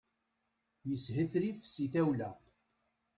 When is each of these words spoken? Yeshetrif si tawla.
Yeshetrif 0.87 1.59
si 1.73 1.85
tawla. 1.93 2.29